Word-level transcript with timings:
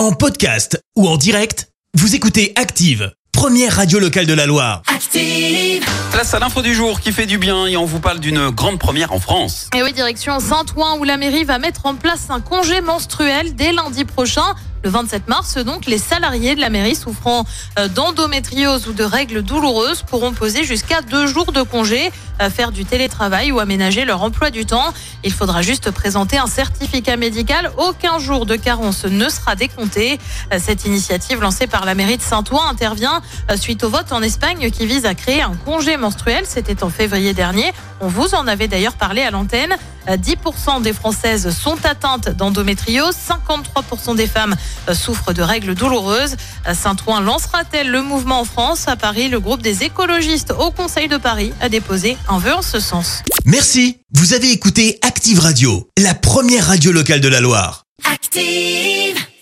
En 0.00 0.12
podcast 0.12 0.82
ou 0.96 1.06
en 1.06 1.18
direct, 1.18 1.68
vous 1.92 2.14
écoutez 2.14 2.54
Active, 2.56 3.12
première 3.32 3.76
radio 3.76 3.98
locale 3.98 4.24
de 4.24 4.32
la 4.32 4.46
Loire. 4.46 4.80
Active. 4.86 5.84
Place 6.10 6.32
à 6.32 6.38
l'info 6.38 6.62
du 6.62 6.74
jour 6.74 7.00
qui 7.00 7.12
fait 7.12 7.26
du 7.26 7.36
bien 7.36 7.66
et 7.66 7.76
on 7.76 7.84
vous 7.84 8.00
parle 8.00 8.18
d'une 8.18 8.48
grande 8.48 8.78
première 8.78 9.12
en 9.12 9.20
France. 9.20 9.68
Et 9.76 9.82
oui, 9.82 9.92
direction 9.92 10.40
Saint-Ouen 10.40 10.98
où 10.98 11.04
la 11.04 11.18
mairie 11.18 11.44
va 11.44 11.58
mettre 11.58 11.84
en 11.84 11.96
place 11.96 12.30
un 12.30 12.40
congé 12.40 12.80
menstruel 12.80 13.54
dès 13.54 13.72
lundi 13.72 14.06
prochain. 14.06 14.54
Le 14.82 14.88
27 14.88 15.28
mars, 15.28 15.58
donc, 15.58 15.84
les 15.84 15.98
salariés 15.98 16.54
de 16.54 16.60
la 16.60 16.70
mairie 16.70 16.94
souffrant 16.94 17.44
euh, 17.78 17.88
d'endométriose 17.88 18.88
ou 18.88 18.94
de 18.94 19.04
règles 19.04 19.42
douloureuses 19.42 20.02
pourront 20.02 20.32
poser 20.32 20.64
jusqu'à 20.64 21.02
deux 21.02 21.26
jours 21.26 21.52
de 21.52 21.60
congé, 21.60 22.10
euh, 22.40 22.48
faire 22.48 22.72
du 22.72 22.86
télétravail 22.86 23.52
ou 23.52 23.60
aménager 23.60 24.06
leur 24.06 24.22
emploi 24.22 24.48
du 24.48 24.64
temps. 24.64 24.94
Il 25.22 25.34
faudra 25.34 25.60
juste 25.60 25.90
présenter 25.90 26.38
un 26.38 26.46
certificat 26.46 27.18
médical. 27.18 27.70
Aucun 27.76 28.18
jour 28.18 28.46
de 28.46 28.56
carence 28.56 29.04
ne 29.04 29.28
sera 29.28 29.54
décompté. 29.54 30.18
Euh, 30.54 30.58
Cette 30.58 30.86
initiative 30.86 31.42
lancée 31.42 31.66
par 31.66 31.84
la 31.84 31.94
mairie 31.94 32.16
de 32.16 32.22
Saint-Ouen 32.22 32.66
intervient 32.66 33.20
suite 33.56 33.84
au 33.84 33.90
vote 33.90 34.12
en 34.12 34.22
Espagne 34.22 34.70
qui 34.70 34.86
vise 34.86 35.04
à 35.04 35.14
créer 35.14 35.42
un 35.42 35.56
congé 35.66 35.98
menstruel. 35.98 36.44
C'était 36.46 36.82
en 36.82 36.88
février 36.88 37.34
dernier. 37.34 37.70
On 38.00 38.08
vous 38.08 38.34
en 38.34 38.46
avait 38.46 38.68
d'ailleurs 38.68 38.94
parlé 38.94 39.20
à 39.20 39.30
l'antenne. 39.30 39.76
10% 40.08 40.80
des 40.82 40.92
Françaises 40.92 41.54
sont 41.54 41.76
atteintes 41.84 42.30
d'endométriose, 42.30 43.14
53% 43.14 44.16
des 44.16 44.26
femmes 44.26 44.56
souffrent 44.92 45.32
de 45.32 45.42
règles 45.42 45.74
douloureuses. 45.74 46.36
Saint-Ouen 46.72 47.20
lancera-t-elle 47.20 47.90
le 47.90 48.02
mouvement 48.02 48.40
en 48.40 48.44
France 48.44 48.88
À 48.88 48.96
Paris, 48.96 49.28
le 49.28 49.40
groupe 49.40 49.62
des 49.62 49.84
écologistes 49.84 50.52
au 50.58 50.70
Conseil 50.70 51.08
de 51.08 51.16
Paris 51.16 51.52
a 51.60 51.68
déposé 51.68 52.16
un 52.28 52.38
vœu 52.38 52.54
en 52.54 52.62
ce 52.62 52.80
sens. 52.80 53.22
Merci, 53.44 53.98
vous 54.12 54.34
avez 54.34 54.50
écouté 54.50 54.98
Active 55.02 55.40
Radio, 55.40 55.88
la 55.98 56.14
première 56.14 56.66
radio 56.66 56.92
locale 56.92 57.20
de 57.20 57.28
la 57.28 57.40
Loire. 57.40 57.84
Active. 58.04 59.29